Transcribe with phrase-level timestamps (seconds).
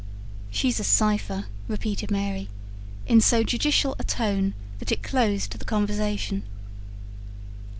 [0.49, 2.49] "She's a cipher," repeated Mary,
[3.05, 6.41] in so judicial a tone that it closed the conversation.